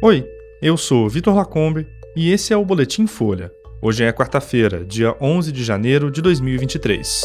Oi, 0.00 0.24
eu 0.62 0.76
sou 0.76 1.08
Vitor 1.08 1.34
Lacombe 1.34 1.84
e 2.14 2.30
esse 2.30 2.52
é 2.52 2.56
o 2.56 2.64
Boletim 2.64 3.08
Folha. 3.08 3.50
Hoje 3.82 4.04
é 4.04 4.12
quarta-feira, 4.12 4.84
dia 4.84 5.12
11 5.20 5.50
de 5.50 5.64
janeiro 5.64 6.08
de 6.08 6.22
2023. 6.22 7.22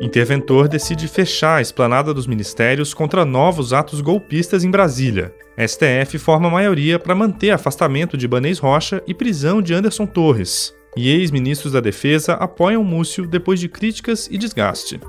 Interventor 0.00 0.68
decide 0.68 1.08
fechar 1.08 1.56
a 1.56 1.60
esplanada 1.60 2.14
dos 2.14 2.28
ministérios 2.28 2.94
contra 2.94 3.24
novos 3.24 3.72
atos 3.72 4.00
golpistas 4.00 4.62
em 4.62 4.70
Brasília. 4.70 5.34
STF 5.58 6.16
forma 6.16 6.48
maioria 6.48 6.96
para 6.96 7.12
manter 7.12 7.50
afastamento 7.50 8.16
de 8.16 8.28
Banês 8.28 8.60
Rocha 8.60 9.02
e 9.04 9.12
prisão 9.12 9.60
de 9.60 9.74
Anderson 9.74 10.06
Torres. 10.06 10.72
E 10.96 11.10
ex-ministros 11.10 11.72
da 11.72 11.80
Defesa 11.80 12.34
apoiam 12.34 12.84
Múcio 12.84 13.26
depois 13.26 13.58
de 13.58 13.68
críticas 13.68 14.28
e 14.30 14.38
desgaste. 14.38 15.00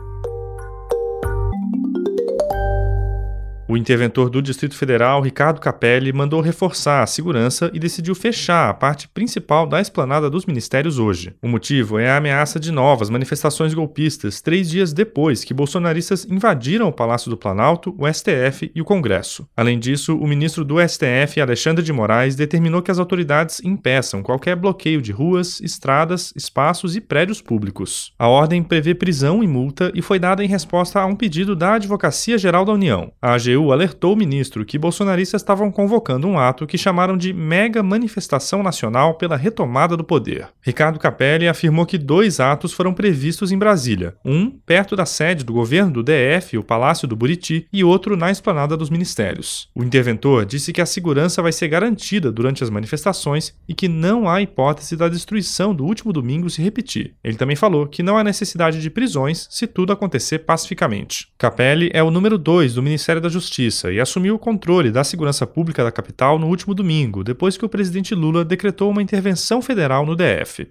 O 3.68 3.76
interventor 3.76 4.30
do 4.30 4.44
Distrito 4.44 4.76
Federal, 4.76 5.22
Ricardo 5.22 5.60
Capelli, 5.60 6.14
mandou 6.14 6.40
reforçar 6.40 7.02
a 7.02 7.08
segurança 7.08 7.72
e 7.74 7.80
decidiu 7.80 8.14
fechar 8.14 8.70
a 8.70 8.74
parte 8.76 9.08
principal 9.08 9.66
da 9.66 9.82
esplanada 9.82 10.30
dos 10.30 10.46
ministérios 10.46 11.00
hoje. 11.00 11.34
O 11.42 11.48
motivo 11.48 11.98
é 11.98 12.08
a 12.12 12.18
ameaça 12.18 12.60
de 12.60 12.72
novas 12.72 13.10
manifestações 13.10 13.74
golpistas 13.74 14.40
três 14.40 14.70
dias 14.70 14.94
depois 14.94 15.44
que 15.44 15.52
bolsonaristas 15.52 16.26
invadiram 16.26 16.88
o 16.88 16.94
Palácio 16.94 17.32
do 17.32 17.38
Planalto, 17.38 17.96
o 17.98 18.08
STF 18.08 18.72
e 18.76 18.82
o 18.82 18.86
Congresso. 18.86 19.48
Além 19.58 19.80
disso, 19.80 20.16
o 20.16 20.28
ministro 20.28 20.64
do 20.64 20.76
STF, 20.88 21.42
Alexandre 21.42 21.84
de 21.84 21.92
Moraes, 21.92 22.36
determinou 22.36 22.84
que 22.84 22.92
as 22.92 23.00
autoridades 23.00 23.62
impeçam 23.64 24.22
qualquer 24.22 24.56
bloqueio 24.56 25.02
de 25.02 25.12
ruas, 25.12 25.60
estradas, 25.60 26.32
espaços 26.36 26.96
e 26.96 27.02
prédios 27.02 27.42
públicos. 27.42 28.14
A 28.20 28.28
ordem 28.28 28.62
prevê 28.62 28.94
prisão 28.94 29.44
e 29.44 29.48
multa 29.48 29.92
e 29.96 30.04
foi 30.04 30.20
dada 30.20 30.44
em 30.44 30.48
resposta 30.48 31.00
a 31.00 31.06
um 31.08 31.16
pedido 31.16 31.56
da 31.56 31.74
Advocacia 31.74 32.38
Geral 32.38 32.64
da 32.64 32.72
União. 32.72 33.12
A 33.20 33.34
AGU 33.34 33.55
AGU 33.56 33.72
alertou 33.72 34.14
o 34.14 34.18
ministro 34.18 34.66
que 34.66 34.78
bolsonaristas 34.78 35.42
estavam 35.42 35.72
convocando 35.72 36.28
um 36.28 36.38
ato 36.38 36.68
que 36.68 36.78
chamaram 36.78 37.18
de 37.18 37.34
mega 37.34 37.82
manifestação 37.82 38.62
nacional 38.62 39.16
pela 39.16 39.38
retomada 39.38 39.96
do 39.96 40.04
poder. 40.04 40.48
Ricardo 40.62 41.00
Capelli 41.00 41.48
afirmou 41.48 41.86
que 41.86 41.98
dois 41.98 42.40
atos 42.40 42.74
foram 42.74 42.94
previstos 42.94 43.52
em 43.52 43.58
Brasília: 43.58 44.16
um 44.24 44.50
perto 44.50 44.96
da 44.96 45.06
sede 45.06 45.44
do 45.44 45.54
governo 45.54 45.92
do 45.92 46.04
DF, 46.04 46.58
o 46.58 46.64
Palácio 46.64 47.08
do 47.08 47.16
Buriti, 47.16 47.68
e 47.72 47.84
outro 47.84 48.18
na 48.18 48.32
esplanada 48.32 48.76
dos 48.76 48.90
ministérios. 48.90 49.70
O 49.76 49.84
interventor 49.84 50.46
disse 50.46 50.74
que 50.74 50.82
a 50.82 50.86
segurança 50.86 51.42
vai 51.42 51.52
ser 51.52 51.68
garantida 51.68 52.32
durante 52.32 52.64
as 52.64 52.70
manifestações 52.70 53.54
e 53.68 53.74
que 53.74 53.88
não 53.88 54.28
há 54.28 54.42
hipótese 54.42 54.96
da 54.96 55.08
destruição 55.08 55.74
do 55.74 55.86
último 55.86 56.12
domingo 56.12 56.50
se 56.50 56.62
repetir. 56.62 57.16
Ele 57.24 57.38
também 57.38 57.56
falou 57.56 57.88
que 57.88 58.04
não 58.04 58.18
há 58.18 58.24
necessidade 58.24 58.82
de 58.82 58.90
prisões 58.90 59.48
se 59.50 59.68
tudo 59.68 59.94
acontecer 59.94 60.40
pacificamente. 60.40 61.28
Capelli 61.38 61.90
é 61.94 62.04
o 62.04 62.12
número 62.12 62.38
2 62.38 62.74
do 62.74 62.84
Ministério 62.84 63.22
da 63.22 63.30
Justiça 63.30 63.45
Justiça 63.46 63.92
e 63.92 64.00
assumiu 64.00 64.34
o 64.34 64.40
controle 64.40 64.90
da 64.90 65.04
segurança 65.04 65.46
pública 65.46 65.84
da 65.84 65.92
capital 65.92 66.40
no 66.40 66.48
último 66.48 66.74
domingo, 66.74 67.24
depois 67.24 67.56
que 67.56 67.64
o 67.64 67.70
presidente 67.70 68.16
Lula 68.16 68.44
decretou 68.44 68.90
uma 68.90 69.04
intervenção 69.04 69.62
federal 69.62 70.04
no 70.04 70.16
DF. 70.16 70.68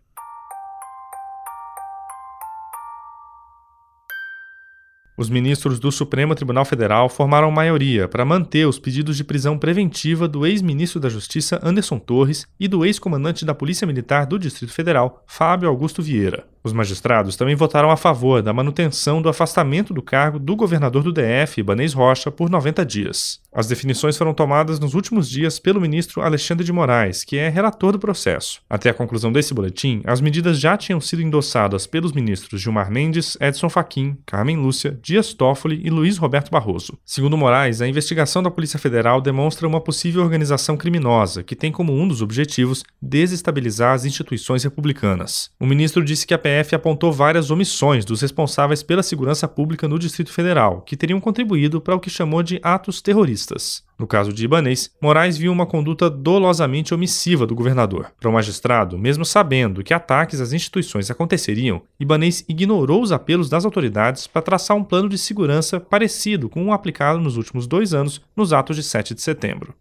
Os 5.16 5.30
ministros 5.30 5.78
do 5.78 5.92
Supremo 5.92 6.34
Tribunal 6.34 6.64
Federal 6.64 7.08
formaram 7.08 7.48
maioria 7.52 8.08
para 8.08 8.24
manter 8.24 8.66
os 8.66 8.80
pedidos 8.80 9.16
de 9.16 9.22
prisão 9.22 9.56
preventiva 9.56 10.26
do 10.26 10.44
ex-ministro 10.44 10.98
da 10.98 11.08
Justiça 11.08 11.60
Anderson 11.62 12.00
Torres 12.00 12.44
e 12.58 12.66
do 12.66 12.84
ex-comandante 12.84 13.44
da 13.44 13.54
Polícia 13.54 13.86
Militar 13.86 14.26
do 14.26 14.36
Distrito 14.36 14.72
Federal, 14.72 15.22
Fábio 15.28 15.68
Augusto 15.68 16.02
Vieira. 16.02 16.53
Os 16.64 16.72
magistrados 16.72 17.36
também 17.36 17.54
votaram 17.54 17.90
a 17.90 17.96
favor 17.96 18.40
da 18.40 18.50
manutenção 18.50 19.20
do 19.20 19.28
afastamento 19.28 19.92
do 19.92 20.00
cargo 20.00 20.38
do 20.38 20.56
governador 20.56 21.02
do 21.02 21.12
DF, 21.12 21.60
Ibanez 21.60 21.92
Rocha, 21.92 22.30
por 22.30 22.48
90 22.48 22.86
dias. 22.86 23.38
As 23.52 23.66
definições 23.66 24.16
foram 24.16 24.32
tomadas 24.32 24.80
nos 24.80 24.94
últimos 24.94 25.28
dias 25.28 25.58
pelo 25.58 25.78
ministro 25.78 26.22
Alexandre 26.22 26.64
de 26.64 26.72
Moraes, 26.72 27.22
que 27.22 27.36
é 27.36 27.50
relator 27.50 27.92
do 27.92 27.98
processo. 27.98 28.62
Até 28.68 28.88
a 28.88 28.94
conclusão 28.94 29.30
desse 29.30 29.52
boletim, 29.52 30.00
as 30.06 30.22
medidas 30.22 30.58
já 30.58 30.74
tinham 30.74 31.02
sido 31.02 31.20
endossadas 31.20 31.86
pelos 31.86 32.12
ministros 32.12 32.62
Gilmar 32.62 32.90
Mendes, 32.90 33.36
Edson 33.38 33.68
Fachin, 33.68 34.16
Carmen 34.24 34.56
Lúcia, 34.56 34.98
Dias 35.02 35.34
Toffoli 35.34 35.82
e 35.84 35.90
Luiz 35.90 36.16
Roberto 36.16 36.50
Barroso. 36.50 36.98
Segundo 37.04 37.36
Moraes, 37.36 37.82
a 37.82 37.86
investigação 37.86 38.42
da 38.42 38.50
Polícia 38.50 38.78
Federal 38.78 39.20
demonstra 39.20 39.68
uma 39.68 39.82
possível 39.82 40.22
organização 40.22 40.78
criminosa 40.78 41.42
que 41.42 41.54
tem 41.54 41.70
como 41.70 41.92
um 41.92 42.08
dos 42.08 42.22
objetivos 42.22 42.82
desestabilizar 43.00 43.92
as 43.92 44.06
instituições 44.06 44.64
republicanas. 44.64 45.50
O 45.60 45.66
ministro 45.66 46.02
disse 46.02 46.26
que 46.26 46.32
a 46.32 46.38
PF 46.38 46.53
apontou 46.74 47.12
várias 47.12 47.50
omissões 47.50 48.04
dos 48.04 48.20
responsáveis 48.20 48.82
pela 48.82 49.02
segurança 49.02 49.48
pública 49.48 49.88
no 49.88 49.98
Distrito 49.98 50.32
Federal, 50.32 50.82
que 50.82 50.96
teriam 50.96 51.20
contribuído 51.20 51.80
para 51.80 51.94
o 51.94 52.00
que 52.00 52.10
chamou 52.10 52.42
de 52.42 52.60
atos 52.62 53.00
terroristas. 53.00 53.82
No 53.98 54.06
caso 54.06 54.32
de 54.32 54.44
Ibanês, 54.44 54.90
Moraes 55.00 55.38
viu 55.38 55.52
uma 55.52 55.66
conduta 55.66 56.10
dolosamente 56.10 56.92
omissiva 56.92 57.46
do 57.46 57.54
governador. 57.54 58.12
Para 58.20 58.28
o 58.28 58.32
magistrado, 58.32 58.98
mesmo 58.98 59.24
sabendo 59.24 59.84
que 59.84 59.94
ataques 59.94 60.40
às 60.40 60.52
instituições 60.52 61.10
aconteceriam, 61.10 61.82
Ibanês 61.98 62.44
ignorou 62.48 63.02
os 63.02 63.12
apelos 63.12 63.48
das 63.48 63.64
autoridades 63.64 64.26
para 64.26 64.42
traçar 64.42 64.76
um 64.76 64.84
plano 64.84 65.08
de 65.08 65.16
segurança 65.16 65.78
parecido 65.78 66.48
com 66.48 66.66
o 66.66 66.72
aplicado 66.72 67.20
nos 67.20 67.36
últimos 67.36 67.66
dois 67.66 67.94
anos 67.94 68.20
nos 68.36 68.52
atos 68.52 68.76
de 68.76 68.82
7 68.82 69.14
de 69.14 69.22
setembro 69.22 69.74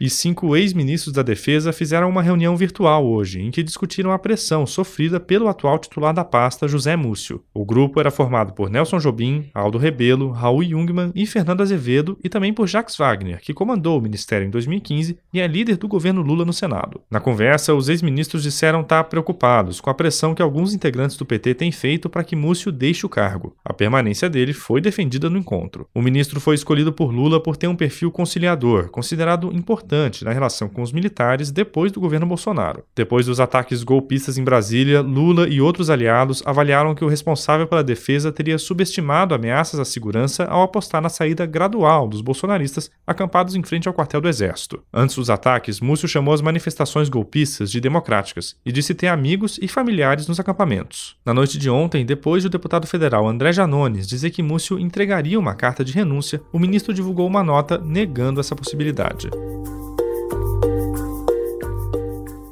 e 0.00 0.08
cinco 0.08 0.56
ex-ministros 0.56 1.12
da 1.12 1.22
Defesa 1.22 1.72
fizeram 1.72 2.08
uma 2.08 2.22
reunião 2.22 2.56
virtual 2.56 3.04
hoje, 3.04 3.40
em 3.40 3.50
que 3.50 3.62
discutiram 3.62 4.12
a 4.12 4.18
pressão 4.18 4.64
sofrida 4.64 5.18
pelo 5.18 5.48
atual 5.48 5.78
titular 5.78 6.14
da 6.14 6.24
pasta, 6.24 6.68
José 6.68 6.94
Múcio. 6.94 7.42
O 7.52 7.64
grupo 7.64 7.98
era 7.98 8.10
formado 8.10 8.52
por 8.52 8.70
Nelson 8.70 8.98
Jobim, 8.98 9.50
Aldo 9.52 9.76
Rebelo, 9.76 10.30
Raul 10.30 10.62
Jungmann 10.62 11.10
e 11.14 11.26
Fernando 11.26 11.62
Azevedo, 11.62 12.16
e 12.22 12.28
também 12.28 12.52
por 12.52 12.68
Jacques 12.68 12.96
Wagner, 12.96 13.40
que 13.40 13.52
comandou 13.52 13.98
o 13.98 14.02
ministério 14.02 14.46
em 14.46 14.50
2015 14.50 15.18
e 15.32 15.40
é 15.40 15.46
líder 15.46 15.76
do 15.76 15.88
governo 15.88 16.22
Lula 16.22 16.44
no 16.44 16.52
Senado. 16.52 17.00
Na 17.10 17.18
conversa, 17.18 17.74
os 17.74 17.88
ex-ministros 17.88 18.44
disseram 18.44 18.82
estar 18.82 19.04
preocupados 19.04 19.80
com 19.80 19.90
a 19.90 19.94
pressão 19.94 20.34
que 20.34 20.42
alguns 20.42 20.74
integrantes 20.74 21.16
do 21.16 21.26
PT 21.26 21.54
têm 21.54 21.72
feito 21.72 22.08
para 22.08 22.22
que 22.22 22.36
Múcio 22.36 22.70
deixe 22.70 23.04
o 23.04 23.08
cargo. 23.08 23.56
A 23.64 23.72
permanência 23.72 24.30
dele 24.30 24.52
foi 24.52 24.80
defendida 24.80 25.28
no 25.28 25.38
encontro. 25.38 25.88
O 25.92 26.00
ministro 26.00 26.40
foi 26.40 26.54
escolhido 26.54 26.92
por 26.92 27.12
Lula 27.12 27.42
por 27.42 27.56
ter 27.56 27.66
um 27.66 27.76
perfil 27.76 28.12
conciliador, 28.12 28.90
considerado 28.90 29.52
importante 29.52 29.87
importante 29.88 30.22
na 30.22 30.32
relação 30.32 30.68
com 30.68 30.82
os 30.82 30.92
militares 30.92 31.50
depois 31.50 31.90
do 31.90 32.00
governo 32.00 32.26
Bolsonaro. 32.26 32.84
Depois 32.94 33.24
dos 33.24 33.40
ataques 33.40 33.82
golpistas 33.82 34.36
em 34.36 34.44
Brasília, 34.44 35.00
Lula 35.00 35.48
e 35.48 35.62
outros 35.62 35.88
aliados 35.88 36.42
avaliaram 36.44 36.94
que 36.94 37.04
o 37.04 37.08
responsável 37.08 37.66
pela 37.66 37.82
defesa 37.82 38.30
teria 38.30 38.58
subestimado 38.58 39.34
ameaças 39.34 39.80
à 39.80 39.84
segurança 39.84 40.44
ao 40.44 40.62
apostar 40.62 41.00
na 41.00 41.08
saída 41.08 41.46
gradual 41.46 42.06
dos 42.06 42.20
bolsonaristas 42.20 42.90
acampados 43.06 43.54
em 43.54 43.62
frente 43.62 43.88
ao 43.88 43.94
quartel 43.94 44.20
do 44.20 44.28
Exército. 44.28 44.82
Antes 44.92 45.16
dos 45.16 45.30
ataques, 45.30 45.80
Múcio 45.80 46.06
chamou 46.06 46.34
as 46.34 46.42
manifestações 46.42 47.08
golpistas 47.08 47.70
de 47.70 47.80
democráticas 47.80 48.56
e 48.66 48.70
disse 48.70 48.94
ter 48.94 49.06
amigos 49.06 49.58
e 49.62 49.68
familiares 49.68 50.28
nos 50.28 50.38
acampamentos. 50.38 51.16
Na 51.24 51.32
noite 51.32 51.56
de 51.56 51.70
ontem, 51.70 52.04
depois 52.04 52.42
do 52.42 52.50
deputado 52.50 52.86
federal 52.86 53.26
André 53.26 53.52
Janones 53.52 54.06
dizer 54.06 54.30
que 54.30 54.42
Múcio 54.42 54.78
entregaria 54.78 55.38
uma 55.38 55.54
carta 55.54 55.82
de 55.82 55.92
renúncia, 55.92 56.42
o 56.52 56.58
ministro 56.58 56.92
divulgou 56.92 57.26
uma 57.26 57.42
nota 57.42 57.78
negando 57.78 58.40
essa 58.40 58.54
possibilidade. 58.54 59.30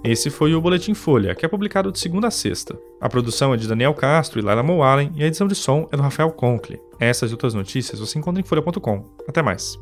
Esse 0.06 0.30
foi 0.30 0.54
o 0.54 0.60
Boletim 0.60 0.94
Folha, 0.94 1.34
que 1.34 1.44
é 1.44 1.48
publicado 1.48 1.90
de 1.90 1.98
segunda 1.98 2.28
a 2.28 2.30
sexta. 2.30 2.78
A 3.00 3.08
produção 3.08 3.52
é 3.52 3.56
de 3.56 3.66
Daniel 3.66 3.92
Castro 3.92 4.38
e 4.38 4.42
Laila 4.42 4.62
Moalen 4.62 5.10
e 5.16 5.24
a 5.24 5.26
edição 5.26 5.48
de 5.48 5.54
som 5.56 5.88
é 5.90 5.96
do 5.96 6.02
Rafael 6.02 6.30
Conkle. 6.30 6.80
Essas 7.00 7.30
e 7.30 7.34
outras 7.34 7.54
notícias 7.54 7.98
você 7.98 8.16
encontra 8.16 8.40
em 8.40 8.44
folha.com. 8.44 9.04
Até 9.28 9.42
mais. 9.42 9.76